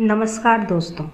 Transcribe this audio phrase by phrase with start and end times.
[0.00, 1.04] नमस्कार दोस्तों।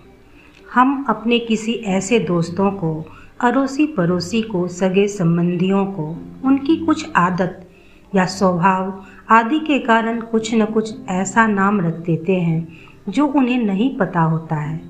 [0.75, 3.07] हम अपने किसी ऐसे दोस्तों को
[3.41, 6.04] अड़ोसी पड़ोसी को, सगे संबंधियों को,
[6.45, 7.68] उनकी कुछ आदत
[8.14, 12.68] या स्वभाव आदि के कारण कुछ न कुछ ऐसा नाम रख देते हैं
[13.08, 14.80] जो उन्हें नहीं पता होता है।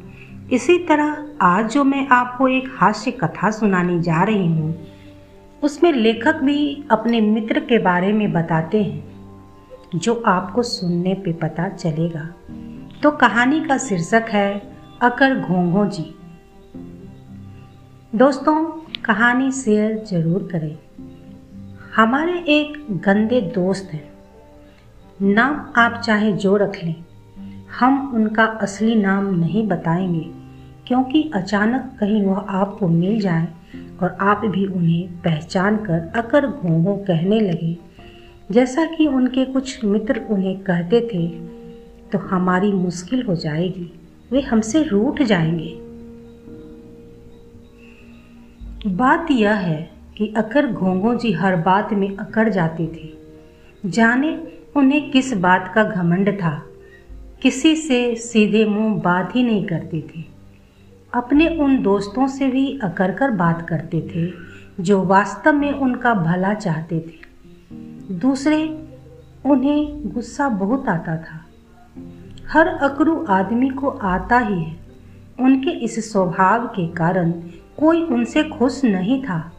[0.52, 4.76] इसी तरह आज जो मैं आपको एक हास्य कथा सुनाने जा रही हूँ,
[5.62, 9.04] उसमें लेखक भी अपने मित्र के बारे में बताते हैं,
[9.94, 12.28] जो आपको सुनने पे पता चलेगा।
[13.04, 14.62] तो कहानी का शीर्षक है,
[15.02, 16.14] अकर घोंघो जी।
[18.14, 18.64] दोस्तों,
[19.04, 20.78] कहानी शेयर ज़रूर करें।
[21.96, 24.14] हमारे एक गंदे दोस्त हैं।
[25.22, 26.94] नाम आप चाहे जो रख लें,
[27.80, 30.30] हम उनका असली नाम नहीं बताएँगे,
[30.86, 33.48] क्योंकि अचानक कहीं वह आपको मिल जाए
[34.02, 37.78] और आप भी उन्हें पहचान कर अकर घोंघो कहने लगे,
[38.50, 41.54] जैसा कि उनके कुछ मित्र उन्हें कहते थे
[42.14, 44.00] तो हमारी मुश्किल हो जाएगी।
[44.32, 45.78] वे हमसे रूठ जाएँगे।
[48.90, 53.14] बात यह है कि अकर घोंघो जी हर बात में अकड़ जाते थे।
[53.90, 56.66] जाने उन्हें किस बात का घमंड था।
[57.42, 60.24] किसी से सीधे मुँह बात ही नहीं करते थे।
[61.14, 64.32] अपने उन दोस्तों से भी अकर कर बात करते थे,
[64.82, 67.24] जो वास्तव में उनका भला चाहते थे।
[68.14, 68.88] दूसरे,
[69.46, 71.43] उन्हें गुस्सा बहुत आता था।
[72.54, 74.76] हर अकड़ू आदमी को आता ही है।
[75.40, 77.30] उनके इस स्वभाव के कारण
[77.80, 79.52] कोई उनसे खुश नहीं था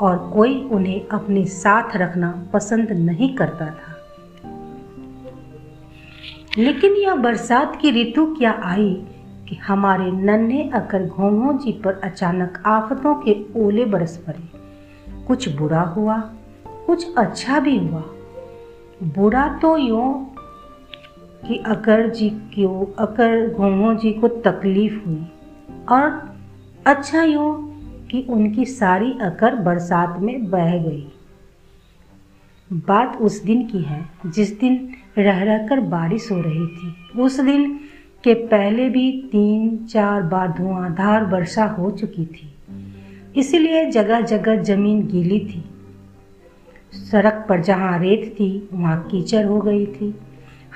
[0.00, 3.96] और कोई उन्हें अपने साथ रखना पसंद नहीं करता था।
[6.58, 9.06] लेकिन यह बरसात की ऋतु क्या आई
[9.48, 14.58] कि हमारे नन्हे अकर घोंघों जी पर अचानक आफतों के ओले बरस पड़े।
[15.26, 16.18] कुछ बुरा हुआ,
[16.86, 18.04] कुछ अच्छा भी हुआ।
[19.02, 20.34] बुरा तो यूँ
[21.46, 25.26] कि अकर जी को अकर घोंघो जी को तकलीफ़ हुई।
[25.88, 26.36] और
[26.86, 27.68] अच्छा यूँ
[28.06, 31.12] कि उनकी सारी अकर बरसात में बह गई।
[32.72, 37.40] बात उस दिन की है, जिस दिन रह रह कर बारिश हो रही थी। उस
[37.40, 37.80] दिन
[38.24, 42.54] के पहले भी तीन, चार बार धुआंधार वर्षा हो चुकी थी।
[43.36, 45.64] इसलिए जगह जगह ज़मीन गीली थी।
[46.98, 50.14] सड़क पर जहाँ रेत थी, वहाँ कीचड़ हो गई थी।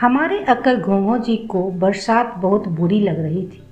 [0.00, 3.62] हमारे अक्कल घोंघो जी को बरसात बहुत बुरी लग रही थी।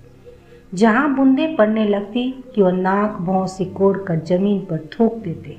[0.75, 5.57] जहाँ बूंदे पड़ने लगती कि वह नाक, भौं सिकोड़ कर ज़मीन पर थूक देते।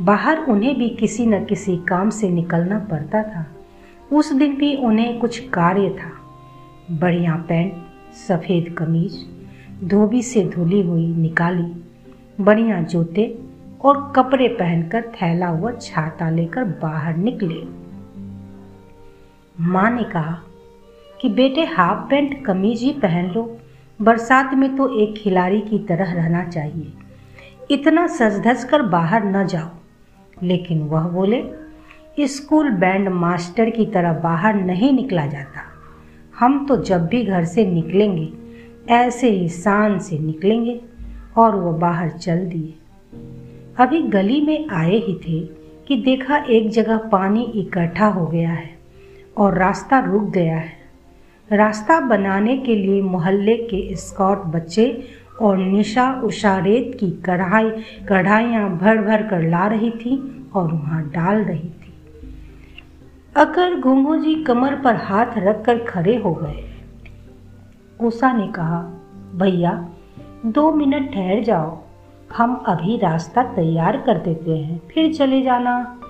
[0.00, 3.46] बाहर उन्हें भी किसी न किसी काम से निकलना पड़ता था।
[4.12, 6.10] उस दिन भी उन्हें कुछ कार्य था।
[6.96, 7.74] बढ़िया पैंट,
[8.28, 9.26] सफ़ेद कमीज,
[9.84, 11.82] धोबी से धुली हुई निकाली,
[12.40, 13.38] बढ़िया जूते
[13.84, 17.81] और कपड़े पहनकर थैला हुआ छाता लेकर बाहर निकले।
[19.60, 20.42] माँ ने कहा
[21.20, 23.58] कि बेटे हाफ़ पैंट, कमीज ही पहन लो।
[24.02, 26.92] बरसात में तो एक खिलाड़ी की तरह रहना चाहिए।
[27.70, 29.68] इतना सज धज कर बाहर न जाओ।
[30.42, 31.44] लेकिन वह बोले,
[32.20, 35.60] स्कूल बैंड मास्टर की तरह बाहर नहीं निकला जाता।
[36.38, 38.32] हम तो जब भी घर से निकलेंगे,
[38.88, 40.80] ऐसे ही शान से निकलेंगे
[41.36, 42.74] और वह बाहर चल दिए।
[43.78, 45.46] अभी गली में आए ही थे
[45.88, 48.71] कि देखा एक जगह पानी इकट्ठा हो गया है।
[49.36, 50.82] और रास्ता रुक गया है।
[51.52, 55.04] रास्ता बनाने के लिए मोहल्ले के स्कॉट बच्चे
[55.42, 57.70] और निशा उषा रेत की कढ़ाई,
[58.08, 61.94] कढ़ाइयाँ भर भर कर ला रही थी और वहाँ डाल रही थी।
[63.36, 66.70] अकर घुंगू जी कमर पर हाथ रख कर खड़े हो गए।
[68.00, 68.78] उषा ने कहा,
[69.36, 69.88] भैया,
[70.46, 71.78] दो मिनट ठहर जाओ।
[72.36, 76.01] हम अभी रास्ता तैयार कर देते हैं। फिर चले जाना।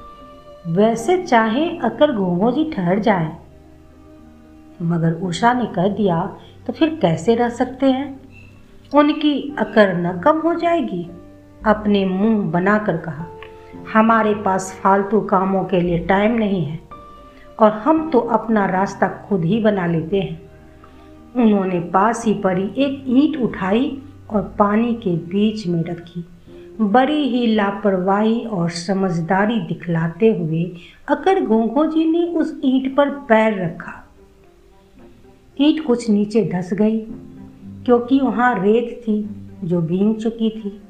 [0.65, 3.31] वैसे चाहे अकर घोंघो जी ठहर जाए।
[4.83, 6.21] मगर उषा ने कह दिया
[6.67, 8.21] तो फिर कैसे रह सकते हैं?
[8.93, 11.03] उनकी अकर न कम हो जाएगी,
[11.67, 13.27] अपने मुँह बनाकर कहा।
[13.93, 16.79] हमारे पास फालतू कामों के लिए टाइम नहीं है,
[17.59, 20.41] और हम तो अपना रास्ता खुद ही बना लेते हैं।
[21.37, 26.25] उन्होंने पास ही पड़ी एक ईंट उठाई और पानी के बीच में रखी।
[26.81, 30.65] बड़ी ही लापरवाही और समझदारी दिखलाते हुए
[31.09, 33.93] अकर गोंगो जी ने उस ईंट पर पैर रखा।
[35.57, 36.99] ईंट कुछ नीचे धस गई,
[37.85, 39.23] क्योंकि वहाँ रेत थी
[39.65, 40.81] जो भींग चुकी थी,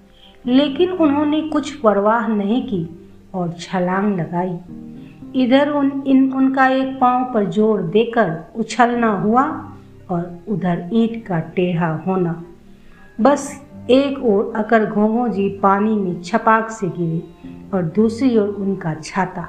[0.45, 2.87] लेकिन उन्होंने कुछ परवाह नहीं की
[3.35, 4.57] और छलांग लगाई।
[5.43, 9.43] इधर उन, इन, उनका एक पाँव पर ज़ोर देकर उछलना हुआ
[10.11, 12.43] और उधर ईंट का टेढ़ा होना।
[13.21, 13.51] बस
[13.91, 19.49] एक ओर अकर घोंघो जी पानी में छपाक से गिरे और दूसरी ओर उनका छाता।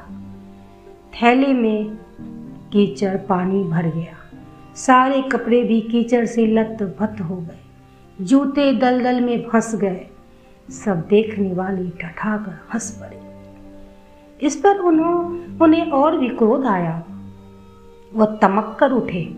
[1.13, 1.97] थैले में
[2.73, 4.39] कीचड़ पानी भर गया।
[4.75, 7.59] सारे कपड़े भी कीचड़ से लत भत हो गए।
[8.21, 10.07] जूते दलदल में फंस गए।
[10.69, 13.19] सब देखने वाले ठठाकर हंस पड़े।
[14.45, 17.03] इस पर उन्हों, उन्हें और भी क्रोध आया।
[18.13, 19.37] वह तमक कर उठे।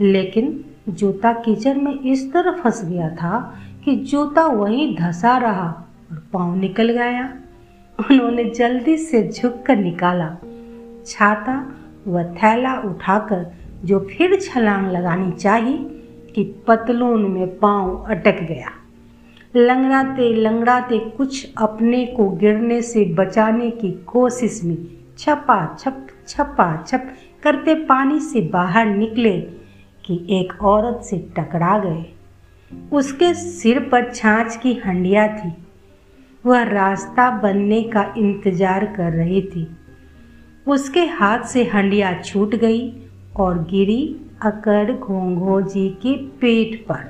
[0.00, 3.54] लेकिन जूता कीचड़ में इस तरह फंस गया था
[3.84, 5.68] कि जूता वहीं धसा रहा
[6.10, 7.24] और पाँव निकल गया।
[7.98, 10.28] उन्होंने जल्दी से झुक कर निकाला,
[11.06, 11.56] छाता
[12.08, 13.46] व थैला उठाकर
[13.84, 15.76] जो फिर छलांग लगानी चाहिए
[16.34, 18.70] कि पतलून में पाँव अटक गया।
[19.56, 24.76] लंगड़ाते लंगड़ाते कुछ अपने को गिरने से बचाने की कोशिश में
[25.18, 27.08] छपा छप छपा छप
[27.42, 29.40] करते पानी से बाहर निकले
[30.04, 32.04] कि एक औरत से टकरा गए।
[32.92, 35.52] उसके सिर पर छाछ की हंडिया थी।
[36.44, 39.66] वह रास्ता बनने का इंतज़ार कर रही थी।
[40.66, 42.90] उसके हाथ से हंडिया छूट गई
[43.36, 44.02] और गिरी
[44.42, 47.04] अकर घोंघो जी के पेट पर।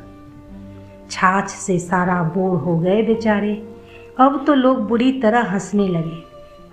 [1.10, 3.54] छाछ से सारा बोर हो गए बेचारे।
[4.20, 6.22] अब तो लोग बुरी तरह हंसने लगे।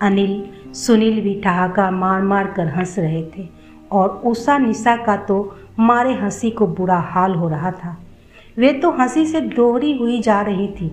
[0.02, 0.44] अनिल,
[0.74, 3.48] सुनील भी ठहाका मार मार कर हंस रहे थे
[3.92, 5.38] और उषा निशा का तो
[5.80, 7.98] मारे हँसी को बुरा हाल हो रहा था।
[8.58, 10.92] वे तो हँसी से दोहरी हुई जा रही थी।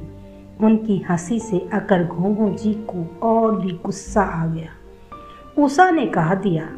[0.61, 4.69] उनकी हँसी से अकर घोंघो जी को और भी गुस्सा आ गया।
[5.62, 6.69] उषा ने कहा, दिया,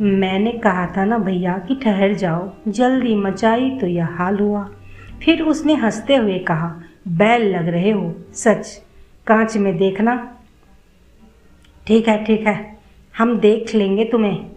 [0.00, 4.68] मैंने कहा था ना भैया कि ठहर जाओ, जल्दी मचाई तो यह हाल हुआ।
[5.22, 6.74] फिर उसने हँसते हुए कहा,
[7.08, 8.82] बैल लग रहे हो, सच,
[9.26, 10.36] कांच में देखना।
[11.86, 12.78] ठीक है ठीक है,
[13.18, 14.50] हम देख लेंगे तुम्हें।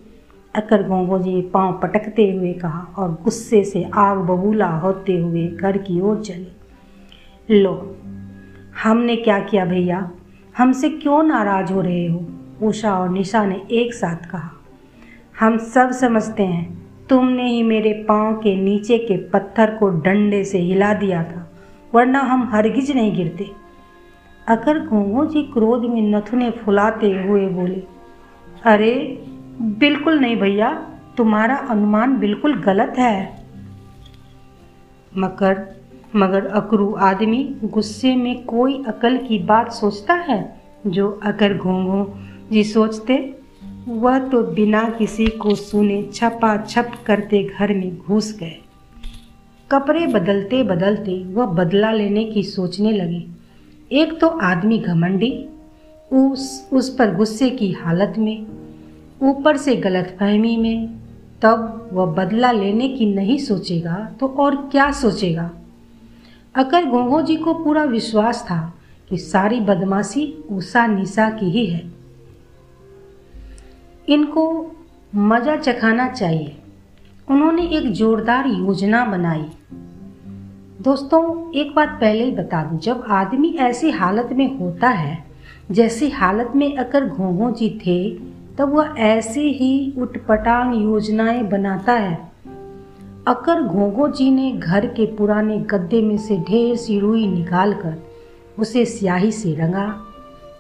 [0.58, 5.78] अकर गोंगो जी पाँव पटकते हुए कहा और गुस्से से आग बबूला होते हुए घर
[5.78, 7.74] की ओर चले। लो,
[8.84, 10.10] हमने क्या किया भैया?
[10.58, 12.26] हमसे क्यों नाराज़ हो रहे हो?
[12.64, 14.50] उषा और निशा ने एक साथ कहा।
[15.40, 20.60] हम सब समझते हैं, तुमने ही मेरे पाँव के नीचे के पत्थर को डंडे से
[20.60, 21.52] हिला दिया था,
[21.94, 23.50] वरना हम हरगिज नहीं गिरते।
[24.48, 27.84] अकर घोंघो जी क्रोध में नथुने फुलाते हुए बोले,
[28.66, 28.94] अरे
[29.62, 30.72] बिल्कुल नहीं भैया,
[31.18, 33.46] तुम्हारा अनुमान बिल्कुल गलत है।
[35.18, 35.76] मकर
[36.16, 42.20] मगर अकरू आदमी गुस्से में कोई अकल की बात सोचता है, जो अगर घोंघो
[42.52, 43.36] जी सोचते,
[43.88, 48.56] वह तो बिना किसी को सुने छपा छप करते घर में घुस गए।
[49.72, 53.28] कपड़े बदलते बदलते वह बदला लेने की सोचने लगे।
[53.92, 55.50] एक तो आदमी घमंडी,
[56.14, 58.46] उस उस पर गुस्से की हालत में
[59.22, 61.00] ऊपर से गलत फहमी में,
[61.42, 65.52] तब वह बदला लेने की नहीं सोचेगा तो और क्या सोचेगा?
[66.56, 68.74] अकर गोंगो जी को पूरा विश्वास था
[69.10, 71.92] कि सारी बदमाशी उषा निशा की ही है।
[74.10, 74.72] इनको
[75.16, 76.58] मज़ा चखाना चाहिए।
[77.30, 79.46] उन्होंने एक जोरदार योजना बनाई।
[80.82, 85.24] दोस्तों, एक बात पहले ही बता दूँ, जब आदमी ऐसी हालत में होता है,
[85.72, 88.27] जैसी हालत में अकर घोंघो जी थे
[88.58, 92.32] तब वह ऐसी ही उटपटांग योजनाएँ बनाता है।
[93.28, 97.96] अकर घोंघो जी ने घर के पुराने गद्दे में से ढेर सी रुई निकालकर
[98.60, 100.02] उसे स्याही से रंगा।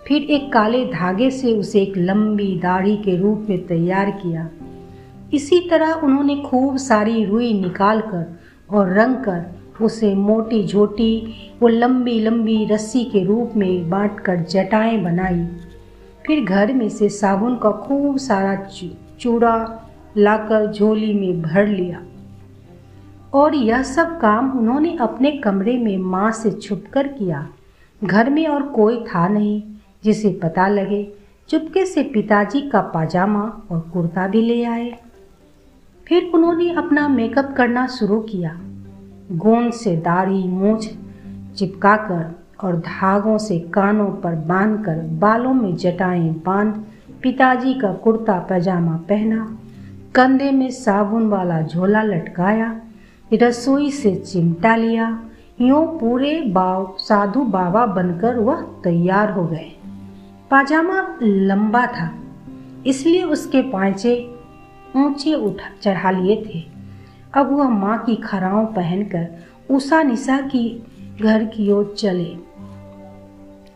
[0.07, 4.50] फिर एक काले धागे से उसे एक लंबी दाढ़ी के रूप में तैयार किया।
[5.33, 11.67] इसी तरह उन्होंने खूब सारी रुई निकाल कर और रंग कर उसे मोटी झोटी वो
[11.67, 15.48] लंबी लंबी रस्सी के रूप में बांट कर जटाएँ बनाई।
[16.27, 18.55] फिर घर में से साबुन का खूब सारा
[19.19, 19.84] चूड़ा
[20.17, 22.03] लाकर झोली में भर लिया।
[23.34, 27.48] और यह सब काम उन्होंने अपने कमरे में माँ से छुपकर किया।
[28.03, 29.63] घर में और कोई था नहीं,
[30.03, 31.13] जिसे पता लगे।
[31.50, 35.00] चुपके से पिताजी का पाजामा और कुर्ता भी ले आए।
[36.07, 38.62] फिर उन्होंने अपना मेकअप करना शुरू किया।
[39.31, 40.89] गोंद से दाढ़ी, मूछ
[41.55, 46.83] चिपकाकर और धागों से कानों पर बांधकर बालों में जटाएँ बाँध
[47.23, 49.57] पिताजी का कुर्ता पैजामा पहना,
[50.15, 52.75] कंधे में साबुन वाला झोला लटकाया,
[53.33, 55.07] रसोई से चिमटा लिया,
[55.61, 59.71] यूँ पूरे बाव, साधु बाबा बनकर वह तैयार हो गए।
[60.51, 62.09] पाजामा लंबा था,
[62.87, 64.15] इसलिए उसके पांचे
[64.95, 66.63] ऊँचे उठा चढ़ा लिए थे।
[67.33, 69.27] अब वह माँ की खराओं पहनकर
[69.71, 70.83] उषा निशा की
[71.21, 72.36] घर की ओर चले।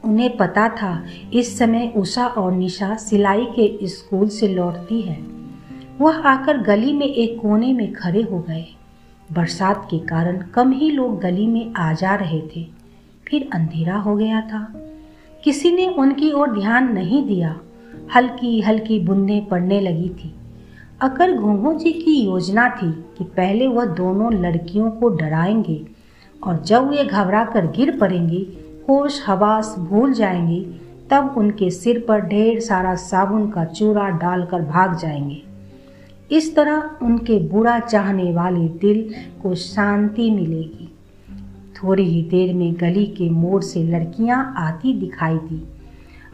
[0.06, 5.24] उन्हें पता था इस समय उषा और निशा सिलाई के स्कूल से लौटती है।
[6.02, 8.66] वह आकर गली में एक कोने में खड़े हो गए।
[9.34, 12.68] बरसात के कारण कम ही लोग गली में आ जा रहे थे।
[13.28, 14.74] फिर अंधेरा हो गया था।
[15.44, 17.60] किसी ने उनकी ओर ध्यान नहीं दिया।
[18.16, 20.36] हल्की हल्की बूंदें पड़ने लगी थी।
[21.02, 25.91] अकर घोंघो जी की योजना थी कि पहले वह दोनों लड़कियों को डराएँगे।
[26.44, 28.48] और जब वे घबरा कर गिर पड़ेंगे,
[28.90, 30.62] होश, हवास भूल जाएँगे,
[31.10, 35.44] तब उनके सिर पर ढेर सारा साबुन का चूरा डालकर भाग जाएँगे।
[36.32, 40.88] इस तरह उनके बुरा चाहने वाले दिल को शांति मिलेगी।
[41.76, 45.68] थोड़ी ही देर में गली के मोड़ से लड़कियाँ आती दिखाई दी।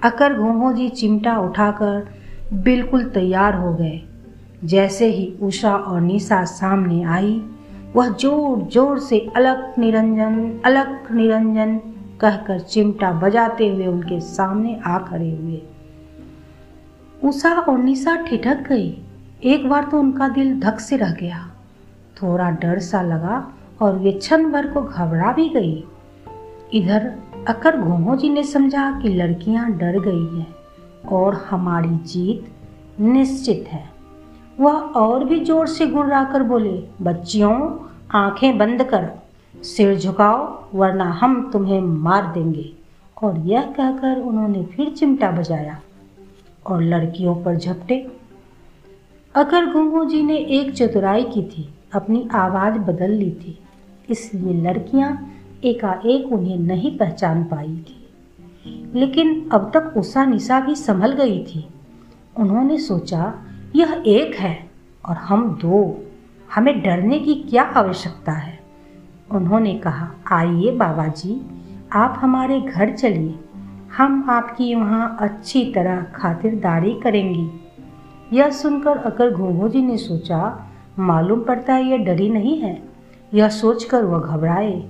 [0.03, 2.07] अकर घोंघो जी चिमटा उठाकर
[2.53, 4.01] बिल्कुल तैयार हो गए।
[4.65, 7.41] जैसे ही उषा और निशा सामने आई
[7.97, 11.77] वह ज़ोर ज़ोर से अलग निरंजन अलग निरंजन
[12.21, 15.61] कहकर चिमटा बजाते हुए उनके सामने आ खड़े हुए।
[17.23, 18.89] उषा और निशा ठिठक गई।
[19.43, 21.39] एक बार तो उनका दिल धक से रह गया।
[22.21, 23.47] थोड़ा डर सा लगा
[23.81, 25.83] और वे क्षण भर को घबरा भी गई।
[26.73, 27.11] इधर
[27.47, 30.47] अकर घोंघो जी ने समझा कि लड़कियाँ डर गई हैं
[31.11, 33.83] और हमारी जीत निश्चित है।
[34.59, 37.59] वह और भी ज़ोर से गुर्राकर बोले, बच्चियों
[38.11, 39.11] आँखें बंद कर
[39.63, 42.73] सिर झुकाओ, वरना हम तुम्हें मार देंगे।
[43.23, 45.81] और यह कहकर उन्होंने फिर चिमटा बजाया
[46.67, 48.11] और लड़कियों पर झपटे।
[49.35, 53.59] अगर गुंगू जी ने एक चतुराई की थी, अपनी आवाज़ बदल ली थी,
[54.09, 55.33] इसलिए लड़कियाँ
[55.63, 58.07] एकाएक उन्हें नहीं पहचान पाई थी।
[58.95, 61.67] लेकिन अब तक उषा निशा भी संभल गई थी।
[62.39, 63.33] उन्होंने सोचा,
[63.75, 64.69] यह एक है
[65.05, 66.06] और हम दो।
[66.55, 68.59] हमें डरने की क्या आवश्यकता है?
[69.31, 71.41] उन्होंने कहा, आइए बाबा जी
[71.93, 73.39] आप हमारे घर चलिए।
[73.97, 77.49] हम आपकी वहाँ अच्छी तरह खातिरदारी करेंगी।
[78.33, 80.67] यह सुनकर अकर घोंघो जी ने सोचा,
[80.99, 82.83] मालूम पड़ता है यह डरी नहीं है।
[83.33, 84.89] यह सोचकर वह घबराए।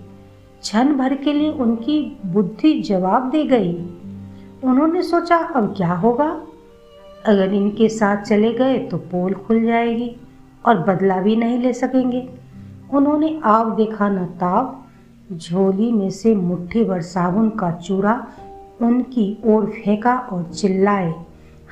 [0.62, 3.74] क्षण भर के लिए उनकी बुद्धि जवाब दे गई।
[4.64, 6.42] उन्होंने सोचा, अब क्या होगा?
[7.26, 10.16] अगर इनके साथ चले गए तो पोल खुल जाएगी।
[10.68, 12.28] और बदला भी नहीं ले सकेंगे।
[12.94, 14.76] उन्होंने आव देखा न ताव,
[15.38, 18.28] झोली में से मुट्ठी भर साबुन का चूरा
[18.82, 21.14] उनकी ओर फेंका और चिल्लाए,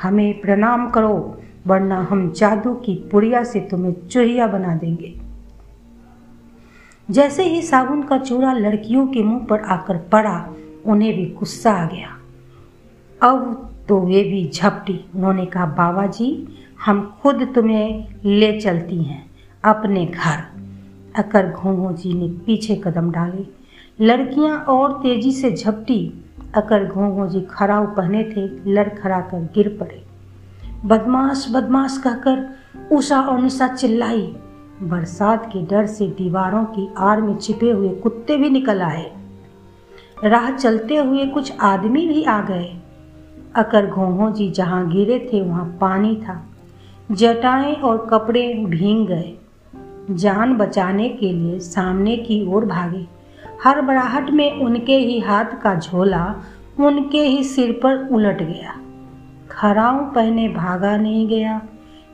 [0.02, 1.38] हमें प्रणाम करो,
[1.68, 5.14] वरना हम जादू की पुड़िया से तुम्हें चूहिया बना देंगे।
[7.12, 10.50] जैसे ही साबुन का चूरा लड़कियों के मुँह पर आकर पड़ा,
[10.86, 12.18] उन्हें भी गुस्सा आ गया।
[13.22, 16.48] अब तो वे भी झपटी, उन्होंने कहा, बाबा जी
[16.86, 19.32] हम खुद तुम्हें ले चलती हैं
[19.66, 20.44] अपने घर।
[21.16, 23.48] अकर घोंघो जी ने पीछे कदम डाले।
[24.06, 26.26] लड़कियाँ और तेज़ी से झपटी।
[26.56, 30.04] अकर घोंघो जी खराव पहने थे लड़खड़ा कर गिर पड़े।
[30.86, 32.58] बदमाश बदमाश कहकर
[32.92, 34.36] उषा और निशा चिल्लाई।
[34.84, 39.12] बरसात के डर से दीवारों की आड़ में छिपे हुए कुत्ते भी निकल आए।
[40.24, 42.78] राह चलते हुए कुछ आदमी भी आ गए।
[43.56, 46.46] अकर घोंघो जी जहाँ गिरे थे, वहाँ पानी था।
[47.10, 49.34] जटाएँ और कपड़े भींग गए।
[50.12, 53.06] जान बचाने के लिए सामने की ओर भागे।
[53.64, 56.26] हर बड़ाहट में उनके ही हाथ का झोला
[56.80, 58.74] उनके ही सिर पर उलट गया।
[59.52, 61.60] खराव पहने भागा नहीं गया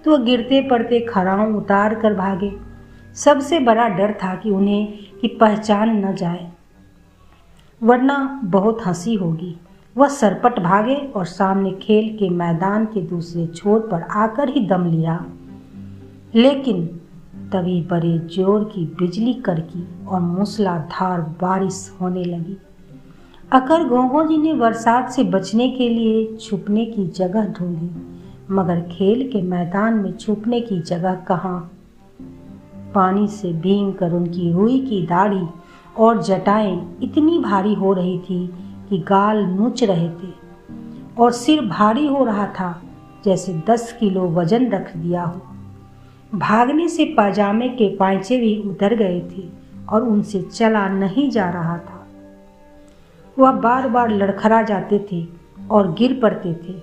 [0.05, 2.51] तो गिरते पड़ते खराव उतार कर भागे।
[3.15, 4.87] सबसे बड़ा डर था कि उन्हें,
[5.21, 6.49] कि पहचान न जाए,
[7.81, 9.55] वरना बहुत हँसी होगी।
[9.97, 14.85] वह सरपट भागे और सामने खेल के मैदान के दूसरे छोर पर आकर ही दम
[14.85, 15.25] लिया।
[16.35, 16.85] लेकिन
[17.53, 22.57] तभी बड़े ज़ोर की बिजली करकी और मूसलाधार बारिश होने लगी।
[23.51, 27.89] अकर गोगो जी ने बरसात से बचने के लिए छुपने की जगह ढूंढी,
[28.51, 31.71] मगर खेल के मैदान में छुपने की जगह कहाँ?
[32.95, 35.45] पानी से भींग कर उनकी रुई की दाढ़ी
[35.97, 38.53] और जटाएँ इतनी भारी हो रही थी
[38.91, 40.31] कि गाल नोच रहे थे
[41.19, 42.81] और सिर भारी हो रहा था,
[43.25, 49.19] जैसे दस किलो वज़न रख दिया हो। भागने से पाजामे के पांचे भी उतर गए
[49.31, 49.47] थे
[49.89, 52.07] और उनसे चला नहीं जा रहा था।
[53.39, 55.25] वह बार बार लड़खड़ा जाते थे
[55.71, 56.75] और गिर पड़ते थे।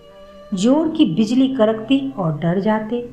[0.57, 3.09] ज़ोर की बिजली करकती और डर जाते।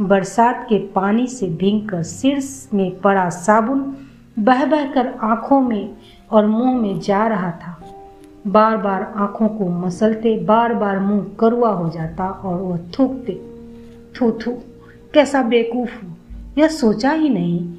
[0.00, 2.42] बरसात के पानी से भींग कर सिर
[2.74, 3.96] में पड़ा साबुन
[4.38, 5.96] बह बह कर आँखों में
[6.30, 7.79] और मुँह में जा रहा था।
[8.46, 13.40] बार बार आँखों को मसलते बार बार मुँह करुआ हो जाता और वह थूकते,
[14.20, 14.52] थू थू,
[15.14, 16.16] कैसा बेकूफ हूँ।
[16.58, 17.74] यह सोचा ही नहीं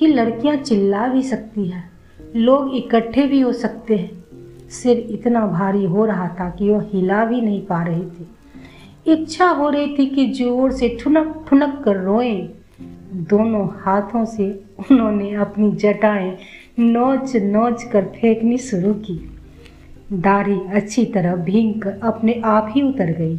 [0.00, 1.90] कि लड़कियाँ चिल्ला भी सकती हैं,
[2.36, 7.24] लोग इकट्ठे भी हो सकते हैं। सिर इतना भारी हो रहा था कि वह हिला
[7.24, 11.96] भी नहीं पा रहे थे। इच्छा हो रही थी कि ज़ोर से ठुनक ठुनक कर
[11.96, 12.48] रोए।
[13.30, 16.36] दोनों हाथों से उन्होंने अपनी जटाएँ
[16.78, 19.33] नोच नोच कर फेंकनी शुरू की।
[20.12, 23.38] दाढ़ी अच्छी तरह भींग कर अपने आप ही उतर गई।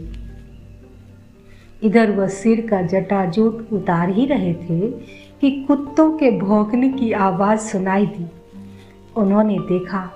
[1.84, 4.88] इधर वह सिर का जटाजूट उतार ही रहे थे
[5.42, 8.26] कि कुत्तों के भौंकने की आवाज़ सुनाई दी।
[9.18, 10.10] उन्होंने देखा,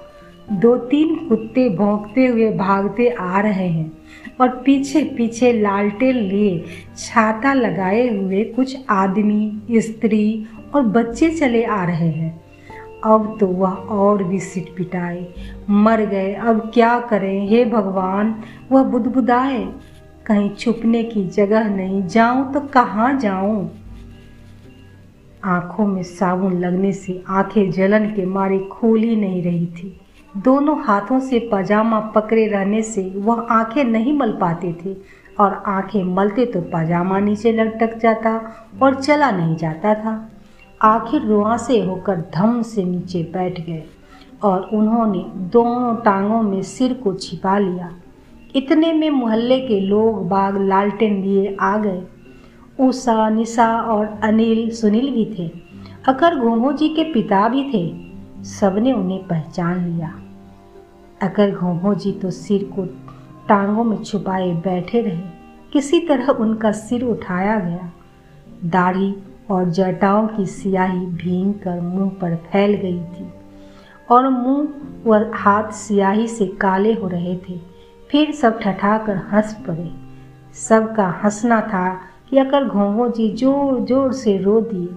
[0.51, 3.91] दो तीन कुत्ते भौंकते हुए भागते आ रहे हैं
[4.41, 6.65] और पीछे पीछे लालटेन लिए
[6.97, 12.48] छाता लगाए हुए कुछ आदमी, स्त्री और बच्चे चले आ रहे हैं।
[13.03, 15.33] अब तो वह और भी सिट पिटाए।
[15.69, 17.47] मर गए, अब क्या करें?
[17.47, 19.73] हे भगवान, वह बुदबुदाए।
[20.25, 23.71] कहीं छुपने की जगह नहीं। जाऊँ तो कहाँ जाऊँ?
[25.43, 29.99] आँखों में साबुन लगने से आँखें जलन के मारे खोल ही नहीं रही थी।
[30.37, 36.03] दोनों हाथों से पजामा पकड़े रहने से वह आँखें नहीं मल पाते थे। और आँखें
[36.03, 40.31] मलते तो पजामा नीचे लटक जाता और चला नहीं जाता था।
[40.81, 43.83] आखिर रुआ से होकर धम से नीचे बैठ गए
[44.43, 47.95] और उन्होंने दोनों टांगों में सिर को छिपा लिया।
[48.55, 52.03] इतने में मोहल्ले के लोग बाग लालटेन लिए आ गए।
[52.79, 55.51] उषा निशा और अनिल, सुनील भी थे।
[56.07, 58.09] अकर घोंघो जी के पिता भी थे।
[58.43, 60.19] सबने उन्हें पहचान लिया।
[61.21, 62.85] अगर घोंघो जी तो सिर को
[63.47, 65.21] टांगों में छुपाए बैठे रहे।
[65.73, 67.91] किसी तरह उनका सिर उठाया गया।
[68.65, 69.15] दाढ़ी
[69.51, 73.27] और जटाओं की सियाही भींग कर मुँह पर फैल गई थी।
[74.11, 74.67] और मुँह
[75.05, 77.57] व हाथ सियाही से काले हो रहे थे।
[78.09, 79.91] फिर सब ठठाकर हंस पड़े।
[80.53, 81.89] सबका हंसना था
[82.29, 84.87] कि अकर घोंघो जी ज़ोर ज़ोर से रो दिए,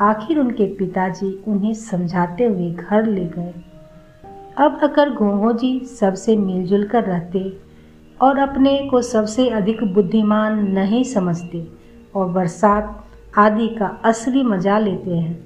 [0.00, 3.54] आखिर उनके पिताजी उन्हें समझाते हुए घर ले गए।
[4.58, 7.58] अब अगर घोंघो जी सबसे मिलजुल कर रहते
[8.20, 11.66] और अपने को सबसे अधिक बुद्धिमान नहीं समझते
[12.14, 13.01] और बरसात
[13.38, 15.38] आदि का असली मज़ा लेते हैं।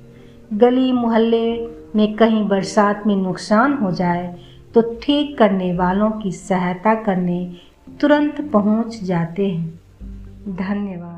[0.52, 1.46] गली मोहल्ले
[1.96, 4.26] में कहीं बरसात में नुकसान हो जाए
[4.74, 7.38] तो ठीक करने वालों की सहायता करने
[8.00, 9.80] तुरंत पहुँच जाते हैं।
[10.48, 11.15] धन्यवाद।